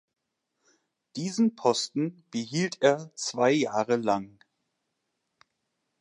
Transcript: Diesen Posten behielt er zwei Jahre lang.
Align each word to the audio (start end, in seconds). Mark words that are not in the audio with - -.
Diesen 1.15 1.55
Posten 1.55 2.25
behielt 2.31 2.81
er 2.81 3.11
zwei 3.13 3.51
Jahre 3.51 3.97
lang. 3.97 4.39